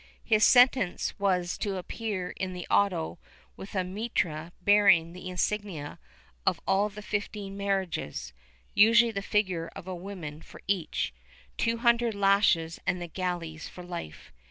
His 0.23 0.43
sentence 0.43 1.13
was 1.19 1.59
to 1.59 1.77
appear 1.77 2.31
in 2.31 2.53
the 2.53 2.65
auto 2.71 3.19
with 3.55 3.75
a 3.75 3.83
mitre 3.83 4.51
bearing 4.59 5.13
the 5.13 5.29
insignia 5.29 5.99
of 6.43 6.59
all 6.67 6.89
the 6.89 7.03
fifteen 7.03 7.55
marriages 7.55 8.33
(usually 8.73 9.11
the 9.11 9.21
figure 9.21 9.67
of 9.75 9.85
a 9.87 9.93
woman 9.93 10.41
for 10.41 10.63
each), 10.65 11.13
two 11.55 11.77
hundred 11.77 12.15
lashes 12.15 12.79
and 12.87 12.99
the 12.99 13.05
galleys 13.07 13.67
for 13.69 13.83
life. 13.83 14.31